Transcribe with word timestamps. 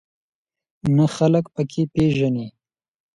نه 0.95 1.05
خلک 1.15 1.45
په 1.55 1.61
کې 1.71 1.83
پېژنې. 1.93 2.47